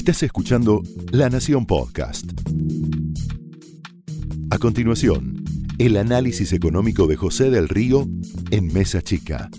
[0.00, 0.80] Estás escuchando
[1.12, 2.24] La Nación Podcast.
[4.50, 5.44] A continuación,
[5.78, 8.06] el análisis económico de José del Río
[8.50, 9.50] en Mesa Chica.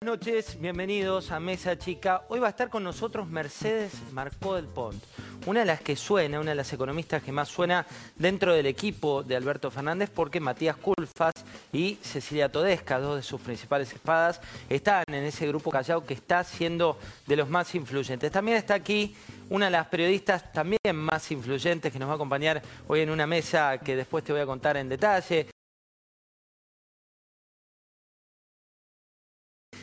[0.00, 2.24] Buenas noches, bienvenidos a Mesa Chica.
[2.28, 5.00] Hoy va a estar con nosotros Mercedes Marcó del Pont,
[5.46, 7.86] una de las que suena, una de las economistas que más suena
[8.16, 11.34] dentro del equipo de Alberto Fernández, porque Matías Culfas
[11.72, 16.44] y Cecilia Todesca, dos de sus principales espadas, están en ese grupo callado que está
[16.44, 18.30] siendo de los más influyentes.
[18.30, 19.14] También está aquí
[19.48, 23.26] una de las periodistas también más influyentes que nos va a acompañar hoy en una
[23.26, 25.48] mesa que después te voy a contar en detalle.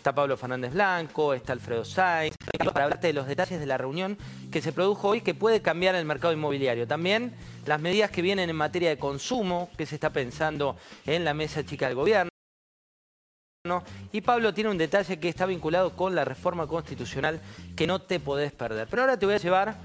[0.00, 2.34] Está Pablo Fernández Blanco, está Alfredo Sainz,
[2.72, 4.16] para hablarte de los detalles de la reunión
[4.50, 6.88] que se produjo hoy que puede cambiar el mercado inmobiliario.
[6.88, 7.34] También
[7.66, 11.66] las medidas que vienen en materia de consumo, que se está pensando en la mesa
[11.66, 12.30] chica del gobierno.
[14.10, 17.38] Y Pablo tiene un detalle que está vinculado con la reforma constitucional
[17.76, 18.88] que no te podés perder.
[18.88, 19.76] Pero ahora te voy a llevar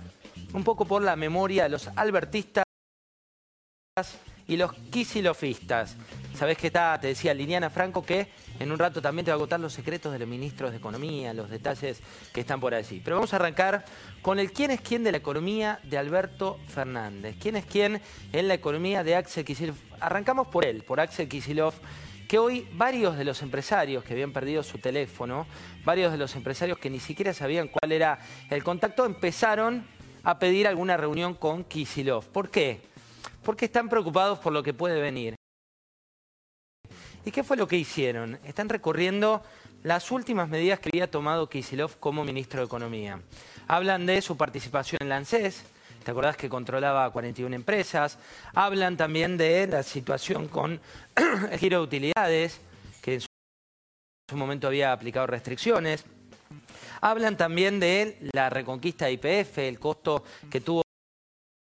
[0.53, 2.64] un poco por la memoria de los albertistas
[4.48, 5.96] y los quisilofistas.
[6.36, 8.28] Sabés que está, te decía Liliana Franco, que
[8.60, 11.34] en un rato también te va a contar los secretos de los ministros de Economía,
[11.34, 12.02] los detalles
[12.34, 13.02] que están por allí.
[13.04, 13.86] Pero vamos a arrancar
[14.22, 17.36] con el quién es quién de la economía de Alberto Fernández.
[17.40, 18.02] ¿Quién es quién
[18.34, 19.78] en la economía de Axel Kicillof?
[20.00, 21.76] Arrancamos por él, por Axel Kicillof,
[22.28, 25.48] que hoy varios de los empresarios que habían perdido su teléfono,
[25.86, 29.86] varios de los empresarios que ni siquiera sabían cuál era el contacto, empezaron
[30.24, 32.28] a pedir alguna reunión con Kicillof.
[32.28, 32.95] ¿Por qué?
[33.46, 35.36] Porque están preocupados por lo que puede venir.
[37.24, 38.40] ¿Y qué fue lo que hicieron?
[38.44, 39.44] Están recorriendo
[39.84, 43.22] las últimas medidas que había tomado Kisilov como ministro de Economía.
[43.68, 45.64] Hablan de su participación en la ANSES,
[46.04, 48.18] ¿te acordás que controlaba 41 empresas?
[48.56, 50.82] Hablan también de la situación con
[51.52, 52.59] el giro de utilidades,
[53.02, 56.04] que en su momento había aplicado restricciones.
[57.02, 60.84] Hablan también de la reconquista de IPF, el costo que tuvo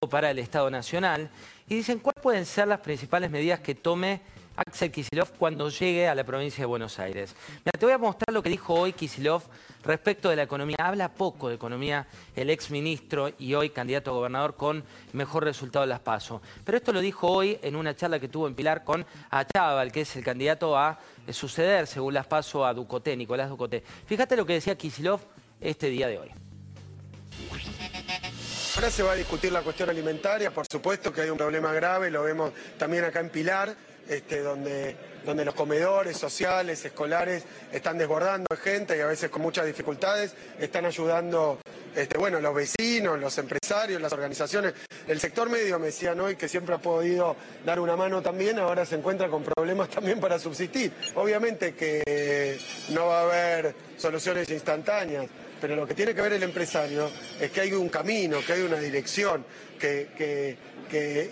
[0.09, 1.31] para el Estado Nacional.
[1.69, 4.21] Y dicen, ¿cuáles pueden ser las principales medidas que tome
[4.57, 7.37] Axel Kisilov cuando llegue a la provincia de Buenos Aires.
[7.65, 9.43] Mira, te voy a mostrar lo que dijo hoy Kisilov
[9.85, 10.77] respecto de la economía.
[10.79, 15.85] Habla poco de economía el ex ministro y hoy candidato a gobernador con mejor resultado
[15.85, 16.41] de las PASO.
[16.65, 20.01] Pero esto lo dijo hoy en una charla que tuvo en Pilar con Achával, que
[20.01, 20.99] es el candidato a
[21.31, 23.83] suceder, según las PASO, a Ducoté, Nicolás Ducoté.
[24.07, 25.21] Fíjate lo que decía Kisilov
[25.61, 26.46] este día de hoy.
[28.77, 32.11] Ahora se va a discutir la cuestión alimentaria, por supuesto que hay un problema grave,
[32.11, 33.75] lo vemos también acá en Pilar
[34.07, 34.95] este, donde,
[35.25, 40.35] donde los comedores sociales, escolares, están desbordando de gente y a veces con muchas dificultades,
[40.61, 41.59] están ayudando
[41.95, 44.75] este, bueno, los vecinos, los empresarios, las organizaciones.
[45.09, 48.85] El sector medio, me decían hoy, que siempre ha podido dar una mano también, ahora
[48.85, 50.93] se encuentra con problemas también para subsistir.
[51.15, 52.61] Obviamente que
[52.91, 55.27] no va a haber soluciones instantáneas,
[55.61, 58.63] pero lo que tiene que ver el empresario es que hay un camino, que hay
[58.63, 59.45] una dirección,
[59.79, 60.57] que,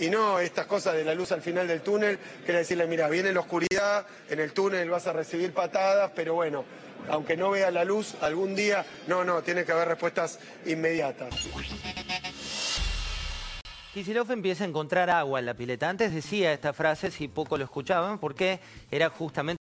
[0.01, 3.09] y no estas cosas de la luz al final del túnel, que era decirle, mira,
[3.09, 6.65] viene la oscuridad, en el túnel vas a recibir patadas, pero bueno,
[7.09, 11.49] aunque no vea la luz algún día, no, no, tiene que haber respuestas inmediatas.
[13.93, 15.89] Kicillof empieza a encontrar agua en la pileta.
[15.89, 18.59] Antes decía esta frase, si poco lo escuchaban, porque
[18.91, 19.64] era justamente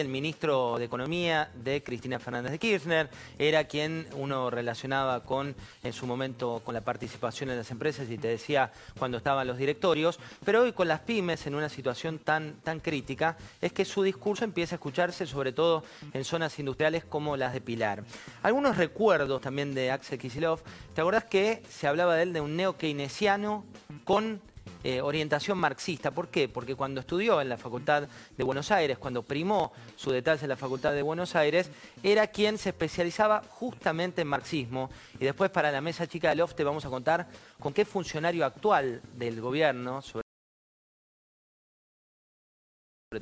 [0.00, 5.92] el ministro de Economía de Cristina Fernández de Kirchner, era quien uno relacionaba con, en
[5.92, 10.18] su momento, con la participación en las empresas y te decía cuando estaban los directorios,
[10.44, 14.44] pero hoy con las pymes en una situación tan, tan crítica, es que su discurso
[14.44, 18.04] empieza a escucharse sobre todo en zonas industriales como las de Pilar.
[18.42, 20.62] Algunos recuerdos también de Axel Kicillof,
[20.94, 23.64] ¿te acordás que se hablaba de él de un neo-keynesiano
[24.04, 24.40] con
[24.86, 26.12] eh, orientación marxista.
[26.12, 26.48] ¿Por qué?
[26.48, 30.56] Porque cuando estudió en la Facultad de Buenos Aires, cuando primó su detalle en la
[30.56, 31.72] Facultad de Buenos Aires,
[32.04, 34.88] era quien se especializaba justamente en marxismo.
[35.18, 37.26] Y después para la mesa chica del te vamos a contar
[37.58, 40.22] con qué funcionario actual del gobierno, sobre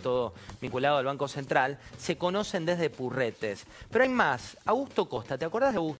[0.03, 3.65] todo vinculado al Banco Central, se conocen desde purretes.
[3.91, 4.59] Pero hay más.
[4.67, 5.99] Augusto Costa, ¿te acuerdas de Augusto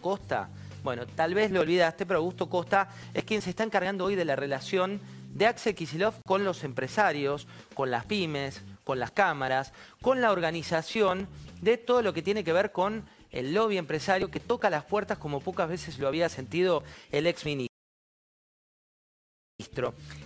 [0.00, 0.48] Costa?
[0.84, 4.26] Bueno, tal vez lo olvidaste, pero Augusto Costa es quien se está encargando hoy de
[4.26, 5.00] la relación
[5.30, 9.72] de Axel Kisilov con los empresarios, con las pymes, con las cámaras,
[10.02, 11.26] con la organización
[11.62, 15.16] de todo lo que tiene que ver con el lobby empresario que toca las puertas
[15.16, 17.70] como pocas veces lo había sentido el ex ministro.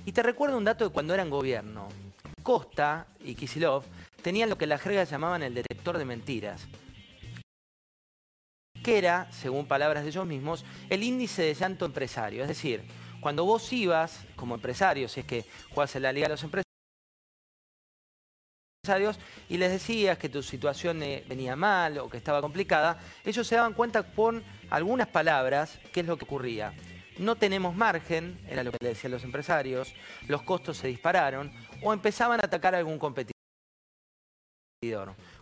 [0.06, 1.86] Y te recuerdo un dato de cuando eran gobierno.
[2.42, 3.84] Costa y Kisilov
[4.22, 6.66] tenían lo que las jerga llamaban el detector de mentiras
[8.82, 12.42] que era, según palabras de ellos mismos, el índice de llanto empresario.
[12.42, 12.84] Es decir,
[13.20, 16.64] cuando vos ibas como empresario, si es que jugás en la Liga de los Empresarios,
[19.48, 23.56] y les decías que tu situación eh, venía mal o que estaba complicada, ellos se
[23.56, 26.72] daban cuenta con algunas palabras qué es lo que ocurría.
[27.18, 29.92] No tenemos margen, era lo que le decían los empresarios,
[30.26, 31.52] los costos se dispararon
[31.82, 33.34] o empezaban a atacar a algún competidor.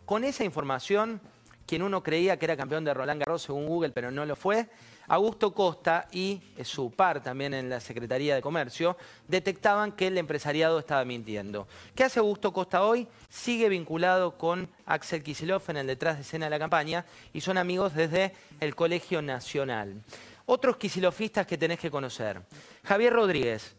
[0.06, 1.20] Con esa información,
[1.66, 4.68] quien uno creía que era campeón de Roland Garros según Google, pero no lo fue,
[5.08, 8.96] Augusto Costa y su par también en la Secretaría de Comercio
[9.28, 11.68] detectaban que el empresariado estaba mintiendo.
[11.94, 13.06] ¿Qué hace Augusto Costa hoy?
[13.28, 17.58] Sigue vinculado con Axel Kicillof en el detrás de escena de la campaña y son
[17.58, 20.02] amigos desde el Colegio Nacional.
[20.46, 22.40] Otros quisilofistas que tenés que conocer.
[22.84, 23.74] Javier Rodríguez,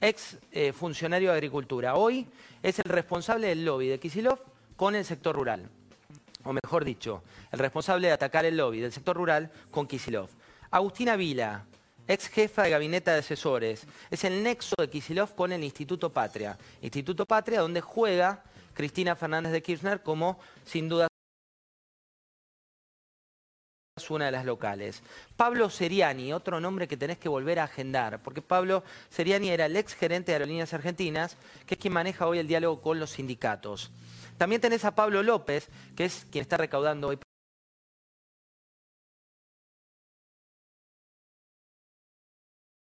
[0.00, 1.94] ex eh, funcionario de Agricultura.
[1.94, 2.26] Hoy
[2.62, 4.38] es el responsable del lobby de Kisilov
[4.76, 5.68] con el sector rural.
[6.44, 10.28] O mejor dicho, el responsable de atacar el lobby del sector rural con Kisilov.
[10.70, 11.64] Agustina Vila,
[12.08, 16.58] ex jefa de gabinete de asesores, es el nexo de Kisilov con el Instituto Patria.
[16.80, 18.42] Instituto Patria donde juega
[18.74, 21.06] Cristina Fernández de Kirchner como, sin duda,
[24.10, 25.02] una de las locales.
[25.36, 29.76] Pablo Seriani, otro nombre que tenés que volver a agendar, porque Pablo Seriani era el
[29.76, 31.36] ex gerente de Aerolíneas Argentinas,
[31.66, 33.90] que es quien maneja hoy el diálogo con los sindicatos.
[34.38, 37.18] También tenés a Pablo López, que es quien está recaudando hoy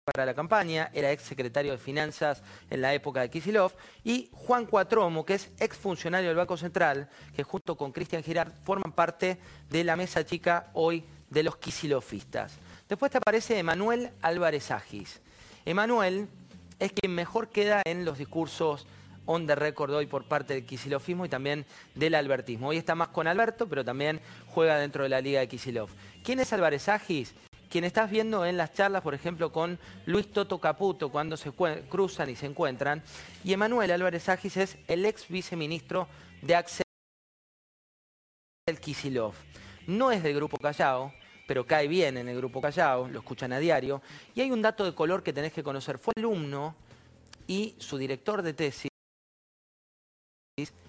[0.05, 3.71] para la campaña, era ex secretario de Finanzas en la época de Kisilov,
[4.03, 8.51] y Juan Cuatromo, que es ex funcionario del Banco Central, que junto con Cristian Girard
[8.63, 9.37] forman parte
[9.69, 12.53] de la mesa chica hoy de los Kisilofistas.
[12.89, 15.21] Después te aparece Emanuel Álvarez Agis.
[15.65, 16.27] Emanuel
[16.79, 18.85] es quien mejor queda en los discursos
[19.25, 21.65] on the record hoy por parte del Kisilofismo y también
[21.95, 22.69] del albertismo.
[22.69, 25.89] Hoy está más con Alberto, pero también juega dentro de la Liga de Kisilov.
[26.23, 27.33] ¿Quién es Álvarez Agis?
[27.69, 32.29] quien estás viendo en las charlas, por ejemplo, con Luis Toto Caputo, cuando se cruzan
[32.29, 33.01] y se encuentran,
[33.43, 36.07] y Emanuel Álvarez Agis es el ex viceministro
[36.43, 36.83] de Axel
[38.79, 39.33] Kisilov.
[39.87, 41.15] No es del Grupo Callao,
[41.47, 44.03] pero cae bien en el Grupo Callao, lo escuchan a diario,
[44.35, 45.97] y hay un dato de color que tenés que conocer.
[45.97, 46.75] Fue alumno
[47.47, 48.92] y su director de tesis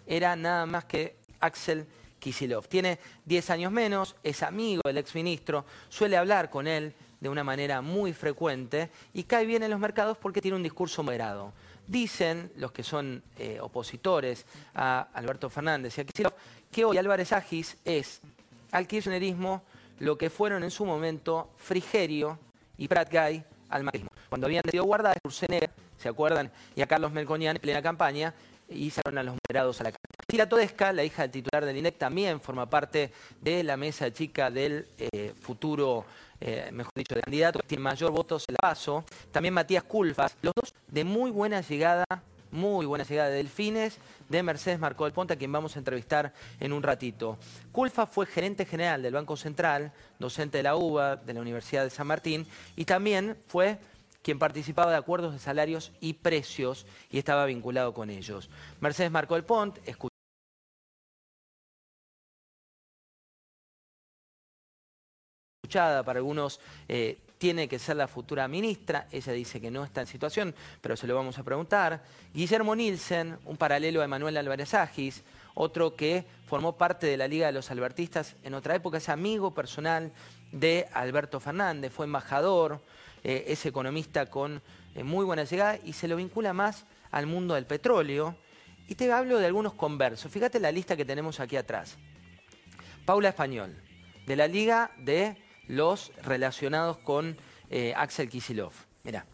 [0.06, 1.86] era nada más que Axel
[2.18, 2.68] Kisilov.
[2.68, 7.80] Tiene 10 años menos, es amigo del exministro, suele hablar con él de una manera
[7.80, 11.52] muy frecuente y cae bien en los mercados porque tiene un discurso moderado.
[11.86, 16.34] Dicen los que son eh, opositores a Alberto Fernández y a Kisilov
[16.70, 18.20] que hoy Álvarez Agis es
[18.72, 19.62] al kirchnerismo
[20.00, 22.38] lo que fueron en su momento Frigerio
[22.76, 24.08] y Prat Gay al macrismo.
[24.28, 26.50] Cuando habían decidido guardar a ¿se acuerdan?
[26.74, 28.34] Y a Carlos Melconian en plena campaña,
[28.68, 30.14] y salieron a los moderados a la calle.
[30.26, 34.50] Tira Todesca, la hija del titular del INEC, también forma parte de la mesa chica
[34.50, 36.04] del eh, futuro,
[36.40, 39.04] eh, mejor dicho, candidato que tiene mayor votos en la PASO.
[39.30, 42.04] También Matías Culfas, los dos de muy buena llegada,
[42.50, 46.32] muy buena llegada de Delfines, de Mercedes Marcó del Ponte, a quien vamos a entrevistar
[46.60, 47.36] en un ratito.
[47.72, 51.90] Culfas fue gerente general del Banco Central, docente de la UBA, de la Universidad de
[51.90, 52.46] San Martín,
[52.76, 53.78] y también fue
[54.24, 58.48] quien participaba de acuerdos de salarios y precios y estaba vinculado con ellos.
[58.80, 59.76] Mercedes Marcó el Pont,
[65.62, 69.08] escuchada para algunos, eh, tiene que ser la futura ministra.
[69.12, 72.02] Ella dice que no está en situación, pero se lo vamos a preguntar.
[72.32, 77.48] Guillermo Nielsen, un paralelo a Manuel Álvarez Agis, otro que formó parte de la Liga
[77.48, 80.12] de los Albertistas en otra época, es amigo personal
[80.50, 82.80] de Alberto Fernández, fue embajador,
[83.24, 84.62] eh, es economista con
[84.94, 88.36] eh, muy buena llegada y se lo vincula más al mundo del petróleo.
[88.86, 90.30] Y te hablo de algunos conversos.
[90.30, 91.96] Fíjate la lista que tenemos aquí atrás.
[93.06, 93.74] Paula Español,
[94.26, 97.36] de la Liga de los relacionados con
[97.70, 98.72] eh, Axel Kisilov.
[99.02, 99.33] Mira.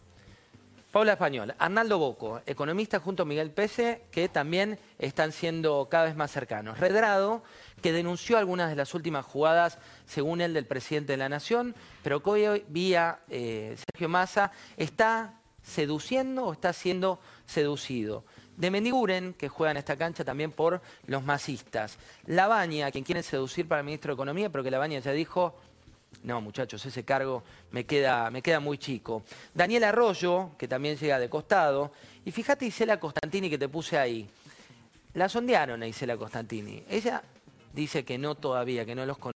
[0.91, 6.17] Paula Español, Arnaldo Boco, economista junto a Miguel Pese, que también están siendo cada vez
[6.17, 6.79] más cercanos.
[6.79, 7.43] Redrado,
[7.81, 12.21] que denunció algunas de las últimas jugadas, según él, del presidente de la Nación, pero
[12.21, 18.25] que hoy, vía eh, Sergio Massa, está seduciendo o está siendo seducido.
[18.57, 21.97] De Mendiguren, que juega en esta cancha también por los masistas.
[22.25, 25.55] Labaña, quien quiere seducir para el ministro de Economía, pero que Labaña ya dijo,
[26.23, 29.23] no, muchachos, ese cargo me queda, me queda muy chico.
[29.53, 31.91] Daniel Arroyo, que también llega de costado.
[32.23, 34.29] Y fíjate Isela Costantini que te puse ahí.
[35.15, 36.83] La sondearon a Isela Costantini.
[36.89, 37.23] Ella
[37.73, 39.30] dice que no todavía, que no los conoce.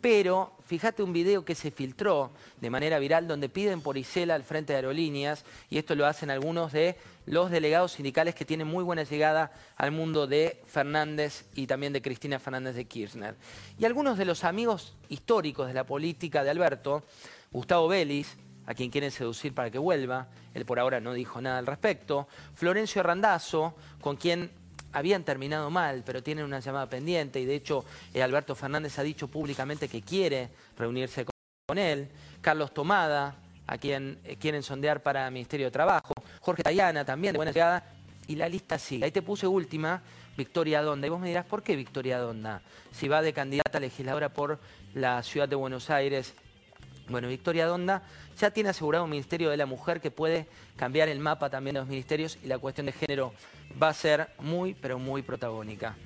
[0.00, 4.44] Pero fíjate un video que se filtró de manera viral donde piden por Isela al
[4.44, 8.84] frente de aerolíneas y esto lo hacen algunos de los delegados sindicales que tienen muy
[8.84, 13.34] buena llegada al mundo de Fernández y también de Cristina Fernández de Kirchner.
[13.78, 17.04] Y algunos de los amigos históricos de la política de Alberto,
[17.50, 21.58] Gustavo Vélez, a quien quieren seducir para que vuelva, él por ahora no dijo nada
[21.58, 24.50] al respecto, Florencio Randazzo, con quien
[24.94, 27.84] habían terminado mal, pero tienen una llamada pendiente y de hecho
[28.14, 30.48] eh, Alberto Fernández ha dicho públicamente que quiere
[30.78, 31.26] reunirse
[31.66, 32.08] con él,
[32.40, 33.36] Carlos Tomada,
[33.66, 37.84] a quien eh, quieren sondear para Ministerio de Trabajo, Jorge Tayana también, de buena llegada,
[38.26, 39.04] y la lista sigue.
[39.04, 40.02] Ahí te puse última,
[40.36, 41.06] Victoria Donda.
[41.06, 42.62] Y vos me dirás, ¿por qué Victoria Donda?
[42.92, 44.58] Si va de candidata a legisladora por
[44.94, 46.34] la ciudad de Buenos Aires.
[47.08, 48.02] Bueno, Victoria Donda
[48.38, 50.46] ya tiene asegurado un Ministerio de la Mujer que puede
[50.76, 53.32] cambiar el mapa también de los ministerios y la cuestión de género
[53.80, 55.96] va a ser muy, pero muy protagónica.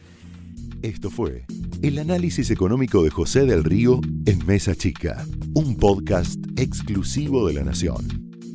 [0.82, 1.44] Esto fue
[1.82, 5.24] el análisis económico de José del Río en Mesa Chica,
[5.54, 8.27] un podcast exclusivo de La Nación.